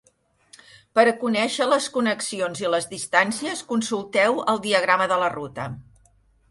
Per 0.99 1.03
a 1.11 1.13
conèixer 1.23 1.67
les 1.67 1.89
connexions 1.97 2.63
i 2.65 2.73
les 2.77 2.89
distàncies, 2.95 3.65
consulteu 3.75 4.43
el 4.55 4.65
diagrama 4.69 5.11
de 5.15 5.23
la 5.25 5.35
ruta. 5.41 5.71